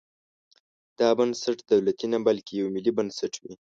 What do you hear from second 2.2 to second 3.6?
بلکې یو ملي بنسټ وي.